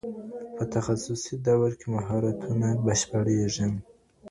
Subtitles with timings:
[0.55, 3.67] په تخصصي دورو کي مهارتونه بشپړېږي.